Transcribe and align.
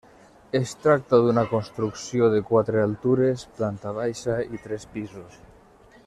Es 0.59 0.71
tracta 0.85 1.17
d'una 1.25 1.43
construcció 1.51 2.29
de 2.35 2.41
quatre 2.49 2.81
altures, 2.87 3.43
planta 3.59 3.93
baixa 4.01 4.39
i 4.57 4.63
tres 4.69 4.87
pisos. 4.97 5.37